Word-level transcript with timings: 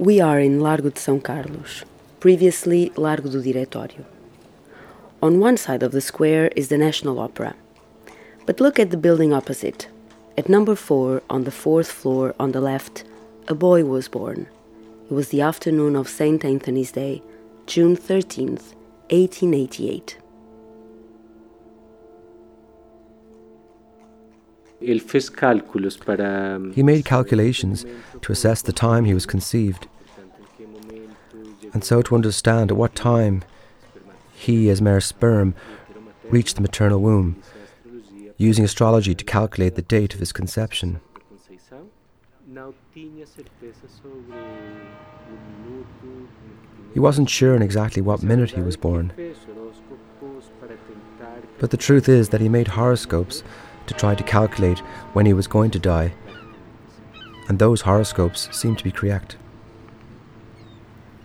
We 0.00 0.18
are 0.18 0.40
in 0.40 0.60
Largo 0.60 0.88
de 0.88 0.98
São 0.98 1.22
Carlos, 1.22 1.84
previously 2.20 2.90
Largo 2.96 3.28
do 3.28 3.42
Diretório. 3.42 4.06
On 5.20 5.38
one 5.40 5.58
side 5.58 5.82
of 5.82 5.92
the 5.92 6.00
square 6.00 6.50
is 6.56 6.68
the 6.68 6.78
National 6.78 7.18
Opera. 7.18 7.54
But 8.46 8.60
look 8.60 8.78
at 8.78 8.88
the 8.88 8.96
building 8.96 9.34
opposite. 9.34 9.88
At 10.38 10.48
number 10.48 10.74
four, 10.74 11.20
on 11.28 11.44
the 11.44 11.50
fourth 11.50 11.92
floor 11.92 12.34
on 12.40 12.52
the 12.52 12.62
left, 12.62 13.04
a 13.46 13.54
boy 13.54 13.84
was 13.84 14.08
born. 14.08 14.46
It 15.10 15.12
was 15.12 15.28
the 15.28 15.42
afternoon 15.42 15.94
of 15.96 16.08
St. 16.08 16.42
Anthony's 16.46 16.92
Day, 16.92 17.22
June 17.66 17.94
13th, 17.94 18.72
1888. 19.10 20.16
He 24.80 26.82
made 26.82 27.04
calculations 27.04 27.84
to 28.22 28.32
assess 28.32 28.62
the 28.62 28.72
time 28.72 29.04
he 29.04 29.14
was 29.14 29.26
conceived, 29.26 29.86
and 31.72 31.84
so 31.84 32.02
to 32.02 32.14
understand 32.14 32.70
at 32.70 32.76
what 32.76 32.94
time 32.94 33.42
he, 34.32 34.70
as 34.70 34.80
mere 34.80 35.00
sperm, 35.00 35.54
reached 36.30 36.56
the 36.56 36.62
maternal 36.62 37.00
womb, 37.00 37.42
using 38.38 38.64
astrology 38.64 39.14
to 39.14 39.24
calculate 39.24 39.74
the 39.74 39.82
date 39.82 40.14
of 40.14 40.20
his 40.20 40.32
conception. 40.32 41.00
He 46.94 46.98
wasn't 46.98 47.30
sure 47.30 47.54
in 47.54 47.62
exactly 47.62 48.02
what 48.02 48.22
minute 48.22 48.52
he 48.52 48.62
was 48.62 48.76
born. 48.76 49.12
But 51.58 51.70
the 51.70 51.76
truth 51.76 52.08
is 52.08 52.30
that 52.30 52.40
he 52.40 52.48
made 52.48 52.68
horoscopes 52.68 53.44
to 53.90 53.94
try 53.94 54.14
to 54.14 54.22
calculate 54.22 54.78
when 55.14 55.26
he 55.26 55.32
was 55.32 55.48
going 55.48 55.72
to 55.72 55.78
die, 55.80 56.12
and 57.48 57.58
those 57.58 57.80
horoscopes 57.80 58.48
seemed 58.52 58.78
to 58.78 58.84
be 58.84 58.92
correct. 58.92 59.36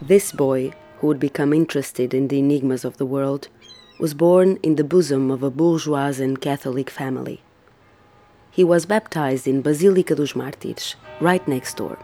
This 0.00 0.32
boy, 0.32 0.72
who 0.98 1.08
would 1.08 1.20
become 1.20 1.52
interested 1.52 2.14
in 2.14 2.28
the 2.28 2.38
enigmas 2.38 2.82
of 2.82 2.96
the 2.96 3.04
world, 3.04 3.48
was 3.98 4.14
born 4.14 4.58
in 4.62 4.76
the 4.76 4.90
bosom 4.94 5.30
of 5.30 5.42
a 5.42 5.50
bourgeois 5.50 6.14
and 6.18 6.40
Catholic 6.40 6.88
family. 6.88 7.42
He 8.50 8.64
was 8.64 8.86
baptized 8.86 9.46
in 9.46 9.62
Basílica 9.62 10.16
dos 10.16 10.32
Mártires, 10.32 10.94
right 11.20 11.46
next 11.46 11.76
door. 11.76 11.98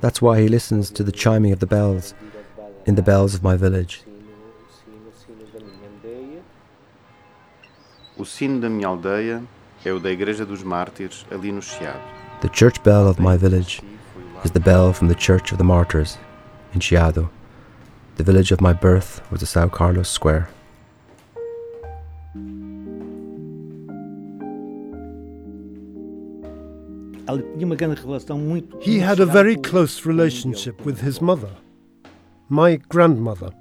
That's 0.00 0.22
why 0.22 0.40
he 0.40 0.48
listens 0.48 0.90
to 0.92 1.04
the 1.04 1.12
chiming 1.12 1.52
of 1.52 1.60
the 1.60 1.66
bells 1.66 2.14
in 2.86 2.94
the 2.94 3.02
bells 3.02 3.34
of 3.34 3.42
my 3.42 3.56
village. 3.56 4.02
O 8.18 8.24
sino 8.24 8.60
da 8.60 8.68
minha 8.68 8.88
aldeia 8.88 9.40
é 9.84 9.92
o 9.92 10.00
da 10.00 10.10
Igreja 10.10 10.44
dos 10.44 10.64
Mártires, 10.64 11.24
ali 11.30 11.52
no 11.52 11.62
Chiado. 11.62 12.00
The 12.40 12.48
church 12.52 12.80
bell 12.82 13.06
of 13.06 13.22
my 13.22 13.36
village 13.36 13.80
is 14.44 14.50
the 14.50 14.58
bell 14.58 14.92
from 14.92 15.06
the 15.06 15.14
Church 15.14 15.52
of 15.52 15.58
the 15.58 15.64
Martyrs 15.64 16.18
in 16.74 16.80
Chiado. 16.80 17.30
The 18.16 18.24
village 18.24 18.52
of 18.52 18.60
my 18.60 18.72
birth 18.72 19.22
was 19.30 19.38
the 19.38 19.46
São 19.46 19.70
Carlos 19.70 20.08
Square. 20.08 20.48
He 28.80 28.98
had 28.98 29.20
a 29.20 29.26
very 29.26 29.56
close 29.56 30.04
relationship 30.04 30.84
with 30.84 31.02
his 31.02 31.20
mother, 31.20 31.50
my 32.48 32.80
grandmother. 32.88 33.52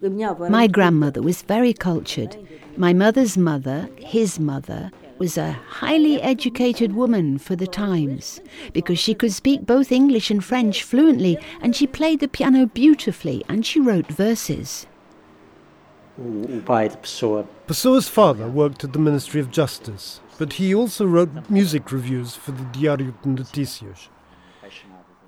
My 0.00 0.68
grandmother 0.68 1.20
was 1.20 1.42
very 1.42 1.72
cultured. 1.72 2.36
My 2.76 2.92
mother's 2.92 3.36
mother, 3.36 3.88
his 3.96 4.38
mother, 4.38 4.92
was 5.18 5.36
a 5.36 5.52
highly 5.52 6.22
educated 6.22 6.94
woman 6.94 7.38
for 7.38 7.56
the 7.56 7.66
times 7.66 8.40
because 8.72 8.98
she 8.98 9.14
could 9.14 9.32
speak 9.32 9.66
both 9.66 9.90
English 9.90 10.30
and 10.30 10.44
French 10.44 10.84
fluently 10.84 11.36
and 11.60 11.74
she 11.74 11.86
played 11.86 12.20
the 12.20 12.28
piano 12.28 12.66
beautifully 12.66 13.44
and 13.48 13.66
she 13.66 13.80
wrote 13.80 14.06
verses. 14.06 14.86
Pessoa's 17.66 18.08
father 18.08 18.48
worked 18.48 18.84
at 18.84 18.92
the 18.92 18.98
Ministry 19.00 19.40
of 19.40 19.50
Justice, 19.50 20.20
but 20.38 20.54
he 20.54 20.74
also 20.74 21.06
wrote 21.06 21.50
music 21.50 21.90
reviews 21.90 22.36
for 22.36 22.52
the 22.52 22.64
Diário 22.64 23.12
de 23.22 23.28
Notícias. 23.28 24.08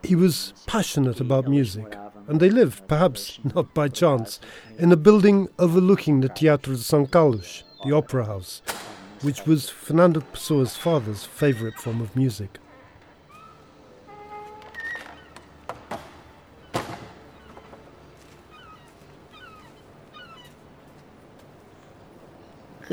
He 0.02 0.14
was 0.14 0.54
passionate 0.66 1.20
about 1.20 1.48
music, 1.48 1.97
and 2.30 2.38
they 2.38 2.48
lived, 2.48 2.86
perhaps 2.86 3.41
not 3.42 3.74
by 3.74 3.88
chance, 3.88 4.38
in 4.78 4.92
a 4.92 4.96
building 4.96 5.48
overlooking 5.58 6.20
the 6.20 6.28
Teatro 6.28 6.74
de 6.74 6.78
São 6.78 7.10
Carlos, 7.10 7.64
the 7.84 7.92
opera 7.92 8.24
house, 8.24 8.62
which 9.22 9.46
was 9.46 9.68
Fernando 9.68 10.20
Pessoa's 10.20 10.76
father's 10.76 11.24
favorite 11.24 11.74
form 11.74 12.00
of 12.00 12.14
music. 12.14 12.60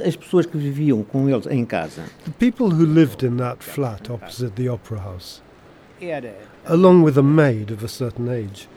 As 0.04 0.16
pessoas 0.16 0.48
que 0.48 0.58
viviam 0.58 1.04
com 1.04 1.30
eles 1.30 1.46
em 1.46 1.64
casa. 1.64 2.06
The 2.26 2.32
people 2.32 2.72
who 2.72 2.88
lived 2.88 3.24
in 3.24 3.38
that 3.38 3.62
flat 3.62 4.10
opposite 4.10 4.56
the 4.56 4.68
opera 4.68 5.00
house, 5.00 5.44
along 6.66 7.04
with 7.04 7.20
a 7.20 7.24
maid 7.24 7.70
of 7.70 7.84
a 7.84 7.88
certain 7.88 8.30
age, 8.30 8.68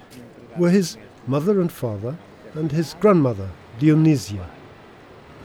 were 0.60 0.71
his 0.71 0.98
mother 1.26 1.60
and 1.60 1.72
father 1.72 2.19
and 2.54 2.71
his 2.71 2.94
grandmother, 3.00 3.48
Dionisia, 3.78 4.47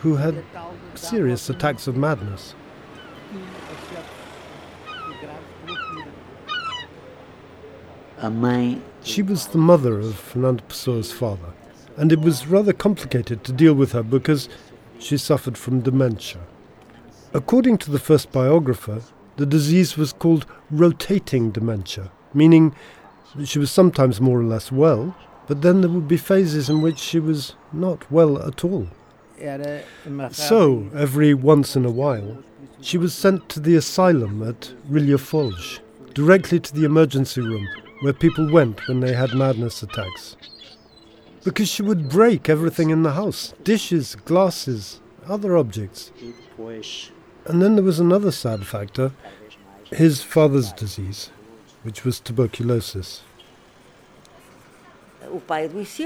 who 0.01 0.15
had 0.17 0.43
serious 0.95 1.49
attacks 1.49 1.87
of 1.87 1.95
madness. 1.95 2.53
She 9.03 9.21
was 9.21 9.47
the 9.47 9.57
mother 9.57 9.99
of 9.99 10.15
Fernando 10.15 10.63
Pessoa's 10.67 11.11
father, 11.11 11.53
and 11.95 12.11
it 12.11 12.19
was 12.19 12.47
rather 12.47 12.73
complicated 12.73 13.43
to 13.45 13.53
deal 13.53 13.73
with 13.73 13.93
her 13.93 14.03
because 14.03 14.49
she 14.99 15.17
suffered 15.17 15.57
from 15.57 15.81
dementia. 15.81 16.41
According 17.33 17.77
to 17.79 17.91
the 17.91 17.99
first 17.99 18.31
biographer, 18.31 19.01
the 19.37 19.45
disease 19.45 19.95
was 19.95 20.11
called 20.11 20.45
rotating 20.71 21.51
dementia, 21.51 22.11
meaning 22.33 22.75
she 23.43 23.59
was 23.59 23.71
sometimes 23.71 24.21
more 24.21 24.39
or 24.39 24.43
less 24.43 24.71
well, 24.71 25.15
but 25.47 25.61
then 25.61 25.81
there 25.81 25.89
would 25.89 26.07
be 26.07 26.17
phases 26.17 26.69
in 26.69 26.81
which 26.81 26.99
she 26.99 27.19
was 27.19 27.55
not 27.73 28.09
well 28.11 28.41
at 28.41 28.63
all. 28.63 28.87
So, 30.31 30.89
every 30.95 31.33
once 31.33 31.75
in 31.75 31.85
a 31.85 31.91
while, 31.91 32.43
she 32.81 32.97
was 32.97 33.13
sent 33.13 33.49
to 33.49 33.59
the 33.59 33.75
asylum 33.75 34.47
at 34.47 34.73
Rilhafoles, 34.89 35.79
directly 36.13 36.59
to 36.59 36.73
the 36.73 36.85
emergency 36.85 37.41
room 37.41 37.67
where 38.01 38.13
people 38.13 38.51
went 38.51 38.87
when 38.87 38.99
they 38.99 39.13
had 39.13 39.33
madness 39.33 39.83
attacks. 39.83 40.37
Because 41.43 41.67
she 41.67 41.81
would 41.81 42.09
break 42.09 42.49
everything 42.49 42.89
in 42.89 43.03
the 43.03 43.13
house 43.13 43.53
dishes, 43.63 44.15
glasses, 44.15 45.01
other 45.27 45.57
objects. 45.57 46.11
And 47.45 47.61
then 47.61 47.75
there 47.75 47.83
was 47.83 47.99
another 47.99 48.31
sad 48.31 48.65
factor 48.65 49.11
his 49.91 50.23
father's 50.23 50.71
disease, 50.73 51.29
which 51.85 52.03
was 52.03 52.19
tuberculosis. 52.19 53.21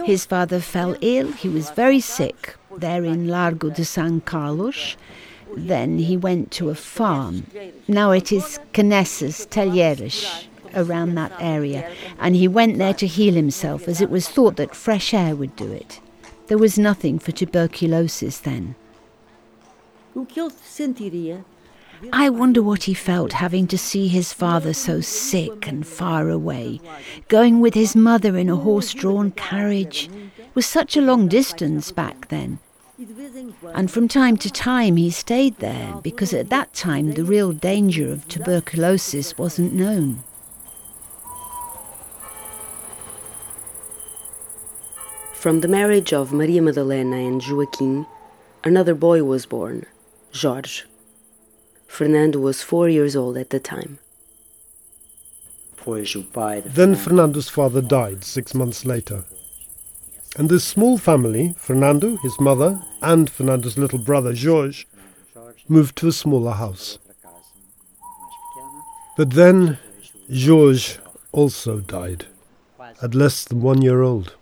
His 0.05 0.25
father 0.25 0.59
fell 0.59 0.97
ill, 0.99 1.31
he 1.31 1.47
was 1.47 1.69
very 1.71 2.01
sick, 2.01 2.57
there 2.77 3.05
in 3.05 3.27
Largo 3.29 3.69
de 3.69 3.85
San 3.85 4.21
Carlos. 4.21 4.97
Then 5.55 5.99
he 5.99 6.17
went 6.17 6.51
to 6.51 6.69
a 6.69 6.75
farm. 6.75 7.45
Now 7.87 8.11
it 8.11 8.31
is 8.31 8.59
Canesses, 8.73 9.47
Telheiras, 9.47 10.45
around 10.75 11.15
that 11.15 11.31
area, 11.39 11.89
and 12.19 12.35
he 12.35 12.47
went 12.47 12.77
there 12.77 12.93
to 12.95 13.07
heal 13.07 13.33
himself 13.33 13.87
as 13.87 14.01
it 14.01 14.09
was 14.09 14.27
thought 14.27 14.57
that 14.57 14.75
fresh 14.75 15.13
air 15.13 15.35
would 15.35 15.55
do 15.55 15.71
it. 15.71 16.01
There 16.47 16.57
was 16.57 16.77
nothing 16.77 17.19
for 17.19 17.31
tuberculosis 17.31 18.39
then. 18.39 18.75
I 22.13 22.29
wonder 22.29 22.61
what 22.61 22.83
he 22.83 22.93
felt 22.93 23.33
having 23.33 23.67
to 23.67 23.77
see 23.77 24.07
his 24.07 24.33
father 24.33 24.73
so 24.73 25.01
sick 25.01 25.67
and 25.67 25.85
far 25.85 26.29
away, 26.29 26.79
going 27.27 27.59
with 27.59 27.73
his 27.73 27.95
mother 27.95 28.37
in 28.37 28.49
a 28.49 28.55
horse 28.55 28.93
drawn 28.93 29.31
carriage. 29.31 30.09
It 30.37 30.55
was 30.55 30.65
such 30.65 30.95
a 30.95 31.01
long 31.01 31.27
distance 31.27 31.91
back 31.91 32.29
then. 32.29 32.59
And 33.73 33.89
from 33.89 34.07
time 34.07 34.37
to 34.37 34.51
time 34.51 34.97
he 34.97 35.09
stayed 35.09 35.57
there 35.57 35.99
because 36.03 36.33
at 36.33 36.49
that 36.49 36.73
time 36.73 37.13
the 37.13 37.23
real 37.23 37.53
danger 37.53 38.11
of 38.11 38.27
tuberculosis 38.27 39.37
wasn't 39.37 39.73
known. 39.73 40.23
From 45.33 45.61
the 45.61 45.69
marriage 45.69 46.11
of 46.11 46.33
Maria 46.33 46.61
Madalena 46.61 47.15
and 47.15 47.41
Joaquim, 47.41 48.05
another 48.65 48.93
boy 48.93 49.23
was 49.23 49.45
born, 49.45 49.85
Jorge. 50.33 50.88
Fernando 51.89 52.39
was 52.39 52.61
four 52.61 52.87
years 52.87 53.15
old 53.15 53.35
at 53.35 53.49
the 53.49 53.59
time. 53.59 53.97
Then 56.65 56.95
Fernando's 56.95 57.49
father 57.49 57.81
died 57.81 58.23
six 58.23 58.53
months 58.53 58.85
later. 58.85 59.25
And 60.37 60.49
this 60.49 60.63
small 60.63 60.97
family, 60.97 61.55
Fernando, 61.57 62.15
his 62.17 62.39
mother, 62.39 62.79
and 63.01 63.29
Fernando's 63.29 63.77
little 63.77 63.99
brother, 63.99 64.33
Jorge, 64.33 64.85
moved 65.67 65.97
to 65.97 66.07
a 66.07 66.13
smaller 66.13 66.53
house. 66.53 66.99
But 69.17 69.31
then 69.31 69.79
Jorge 70.31 70.99
also 71.33 71.79
died. 71.79 72.27
at 73.01 73.15
less 73.15 73.43
than 73.43 73.61
one 73.61 73.81
year 73.81 74.03
old. 74.03 74.35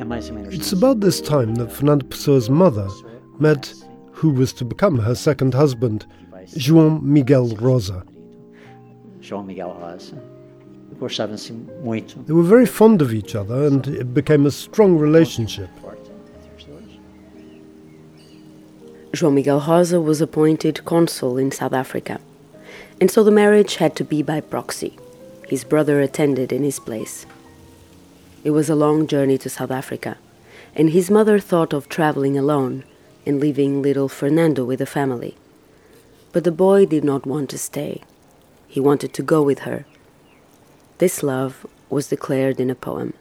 It's 0.00 0.72
about 0.72 1.00
this 1.00 1.20
time 1.20 1.56
that 1.56 1.72
Fernando 1.72 2.06
Pessoa's 2.06 2.48
mother 2.48 2.88
met 3.40 3.74
who 4.12 4.30
was 4.30 4.52
to 4.52 4.64
become 4.64 4.96
her 4.98 5.14
second 5.14 5.54
husband, 5.54 6.06
João 6.54 7.02
Miguel 7.02 7.48
Rosa. 7.56 8.04
João 9.20 9.44
Miguel 9.44 9.76
Rosa. 9.80 10.16
Gostavam-se 11.00 11.52
muito. 11.82 12.24
They 12.26 12.32
were 12.32 12.44
very 12.44 12.66
fond 12.66 13.02
of 13.02 13.12
each 13.12 13.34
other 13.34 13.66
and 13.66 13.86
it 13.88 14.14
became 14.14 14.46
a 14.46 14.52
strong 14.52 14.98
relationship. 14.98 15.68
João 19.12 19.32
Miguel 19.32 19.60
Rosa 19.60 20.00
was 20.00 20.20
appointed 20.20 20.84
consul 20.84 21.38
in 21.38 21.50
South 21.50 21.72
Africa, 21.72 22.20
and 23.00 23.10
so 23.10 23.24
the 23.24 23.32
marriage 23.32 23.76
had 23.76 23.96
to 23.96 24.04
be 24.04 24.22
by 24.22 24.40
proxy. 24.40 24.96
His 25.48 25.64
brother 25.64 26.00
attended 26.00 26.52
in 26.52 26.62
his 26.62 26.78
place. 26.78 27.26
It 28.48 28.52
was 28.52 28.70
a 28.70 28.74
long 28.74 29.06
journey 29.06 29.36
to 29.36 29.50
South 29.50 29.70
Africa, 29.70 30.16
and 30.74 30.88
his 30.88 31.10
mother 31.10 31.38
thought 31.38 31.74
of 31.74 31.86
traveling 31.86 32.38
alone 32.38 32.82
and 33.26 33.38
leaving 33.38 33.82
little 33.82 34.08
Fernando 34.08 34.64
with 34.64 34.78
the 34.78 34.86
family. 34.86 35.36
But 36.32 36.44
the 36.44 36.50
boy 36.66 36.86
did 36.86 37.04
not 37.04 37.26
want 37.26 37.50
to 37.50 37.58
stay. 37.58 38.00
He 38.66 38.80
wanted 38.80 39.12
to 39.12 39.22
go 39.22 39.42
with 39.42 39.58
her. 39.68 39.84
This 40.96 41.22
love 41.22 41.66
was 41.90 42.08
declared 42.08 42.58
in 42.58 42.70
a 42.70 42.74
poem. 42.74 43.12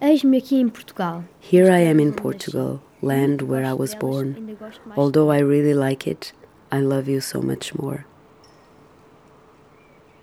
Eis-me 0.00 0.38
aqui 0.38 0.60
em 0.60 0.70
Portugal. 0.70 1.24
Here 1.40 1.70
I 1.70 1.80
am 1.80 2.00
in 2.00 2.14
Portugal, 2.14 2.80
land 3.02 3.42
where 3.42 3.66
I 3.66 3.74
was 3.74 3.94
born. 3.94 4.56
Although 4.96 5.30
I 5.30 5.40
really 5.40 5.74
like 5.74 6.06
it, 6.06 6.32
I 6.72 6.80
love 6.80 7.06
you 7.06 7.20
so 7.20 7.42
much 7.42 7.74
more. 7.74 8.06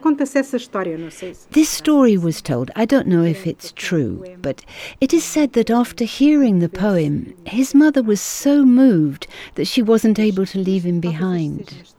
Conta-se 0.02 0.40
essa 0.40 0.58
história, 0.58 0.98
não 0.98 1.12
sei 1.12 1.34
se. 1.34 1.48
This 1.52 1.70
story 1.70 2.18
was 2.18 2.42
told. 2.42 2.72
I 2.76 2.86
don't 2.86 3.08
know 3.08 3.24
if 3.24 3.46
it's 3.46 3.72
true, 3.72 4.24
but 4.42 4.64
it 5.00 5.14
is 5.14 5.24
said 5.24 5.54
that 5.54 5.70
after 5.70 6.06
hearing 6.06 6.60
the 6.60 6.70
poem, 6.70 7.34
his 7.46 7.76
mother 7.76 8.02
was 8.02 8.20
so 8.20 8.66
moved 8.66 9.28
that 9.56 9.68
she 9.68 9.84
wasn't 9.84 10.20
able 10.20 10.46
to 10.48 10.58
leave 10.58 10.84
him 10.84 11.00
behind. 11.00 11.94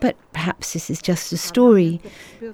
But 0.00 0.16
perhaps 0.34 0.74
this 0.74 0.90
is 0.90 1.00
just 1.00 1.32
a 1.32 1.38
story, 1.38 2.00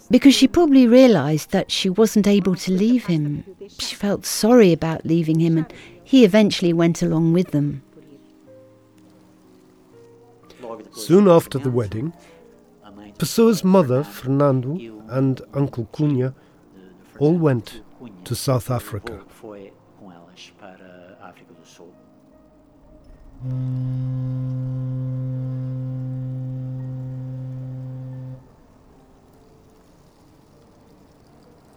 because 0.08 0.34
she 0.37 0.46
probably 0.46 0.87
realized 0.87 1.50
that 1.50 1.72
she 1.72 1.90
wasn't 1.90 2.28
able 2.28 2.54
to 2.54 2.70
leave 2.70 3.06
him. 3.06 3.43
She 3.78 3.96
felt 3.96 4.25
sorry 4.25 4.72
about 4.72 5.04
leaving 5.04 5.40
him, 5.40 5.58
and 5.58 5.72
he 6.04 6.25
eventually 6.25 6.72
went 6.72 7.02
along 7.02 7.32
with 7.32 7.50
them. 7.50 7.82
Soon 10.93 11.26
after 11.26 11.58
the 11.58 11.70
wedding, 11.70 12.12
Pessoa's 13.18 13.62
mother, 13.62 14.02
Fernando, 14.02 14.78
and 15.08 15.40
Uncle 15.54 15.88
Cunha 15.92 16.34
all 17.18 17.34
went 17.34 17.82
to 18.24 18.34
South 18.34 18.70
Africa. 18.70 19.20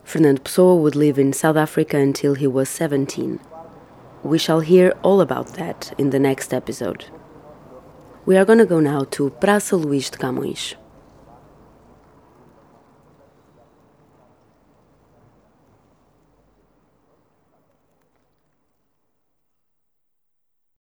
Fernando 0.03 0.41
Pessoa 0.41 0.75
would 0.75 0.95
live 0.95 1.19
in 1.19 1.33
South 1.33 1.57
Africa 1.57 1.97
until 1.97 2.35
he 2.35 2.47
was 2.47 2.69
17. 2.69 3.39
We 4.23 4.38
shall 4.38 4.62
hear 4.62 4.95
all 5.03 5.19
about 5.19 5.56
that 5.56 5.94
in 5.97 6.12
the 6.12 6.19
next 6.19 6.53
episode. 6.53 7.06
We 8.25 8.38
are 8.38 8.45
going 8.45 8.59
to 8.59 8.65
go 8.65 8.79
now 8.79 9.03
to 9.12 9.29
Praça 9.29 9.77
Luís 9.77 10.09
de 10.09 10.17
Camões. 10.17 10.75